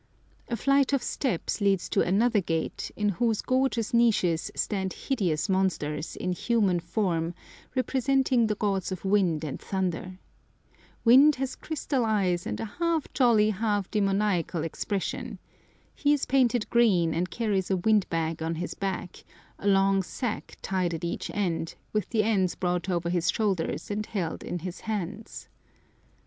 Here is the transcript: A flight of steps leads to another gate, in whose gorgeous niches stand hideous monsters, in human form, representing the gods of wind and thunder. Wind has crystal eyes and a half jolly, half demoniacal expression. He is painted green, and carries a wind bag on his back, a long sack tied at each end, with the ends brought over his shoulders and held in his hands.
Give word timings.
A 0.47 0.55
flight 0.57 0.93
of 0.93 1.03
steps 1.03 1.61
leads 1.61 1.87
to 1.89 2.01
another 2.01 2.41
gate, 2.41 2.89
in 2.95 3.07
whose 3.09 3.43
gorgeous 3.43 3.93
niches 3.93 4.49
stand 4.55 4.93
hideous 4.93 5.47
monsters, 5.47 6.15
in 6.15 6.31
human 6.33 6.79
form, 6.79 7.35
representing 7.75 8.47
the 8.47 8.55
gods 8.55 8.91
of 8.91 9.05
wind 9.05 9.43
and 9.43 9.59
thunder. 9.59 10.17
Wind 11.05 11.35
has 11.35 11.53
crystal 11.55 12.03
eyes 12.03 12.47
and 12.47 12.59
a 12.59 12.65
half 12.65 13.13
jolly, 13.13 13.51
half 13.51 13.91
demoniacal 13.91 14.63
expression. 14.63 15.37
He 15.93 16.13
is 16.13 16.25
painted 16.25 16.67
green, 16.71 17.13
and 17.13 17.29
carries 17.29 17.69
a 17.69 17.77
wind 17.77 18.09
bag 18.09 18.41
on 18.41 18.55
his 18.55 18.73
back, 18.73 19.23
a 19.59 19.67
long 19.67 20.01
sack 20.01 20.57
tied 20.63 20.95
at 20.95 21.03
each 21.03 21.29
end, 21.31 21.75
with 21.93 22.09
the 22.09 22.23
ends 22.23 22.55
brought 22.55 22.89
over 22.89 23.11
his 23.11 23.29
shoulders 23.29 23.91
and 23.91 24.03
held 24.07 24.41
in 24.43 24.57
his 24.65 24.79
hands. 24.79 25.47